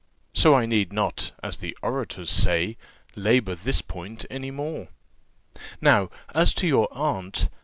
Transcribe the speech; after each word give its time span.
So 0.33 0.55
I 0.55 0.65
need 0.65 0.91
not, 0.91 1.31
as 1.43 1.57
the 1.57 1.77
orators 1.83 2.31
say, 2.31 2.75
labour 3.15 3.53
this 3.53 3.83
point 3.83 4.25
any 4.31 4.49
more. 4.49 4.87
Now, 5.79 6.09
as 6.33 6.55
to 6.55 6.65
your 6.65 6.87
aunt. 6.91 7.49